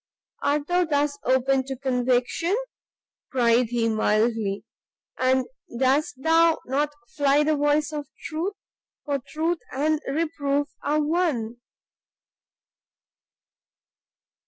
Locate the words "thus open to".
0.85-1.75